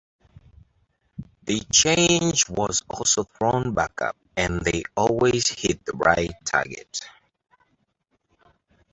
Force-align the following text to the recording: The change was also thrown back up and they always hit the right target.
The 1.43 1.59
change 1.71 2.49
was 2.49 2.81
also 2.89 3.21
thrown 3.23 3.75
back 3.75 4.01
up 4.01 4.17
and 4.35 4.59
they 4.61 4.81
always 4.97 5.49
hit 5.49 5.85
the 5.85 5.91
right 5.91 6.31
target. 6.43 7.01